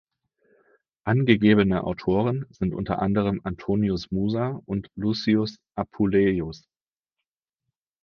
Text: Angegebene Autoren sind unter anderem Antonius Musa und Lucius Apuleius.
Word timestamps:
Angegebene 1.03 1.83
Autoren 1.83 2.47
sind 2.49 2.73
unter 2.73 3.03
anderem 3.03 3.39
Antonius 3.43 4.09
Musa 4.09 4.59
und 4.65 4.89
Lucius 4.95 5.59
Apuleius. 5.75 6.67